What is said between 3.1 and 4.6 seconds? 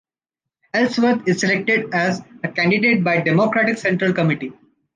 the Democratic Central Committee.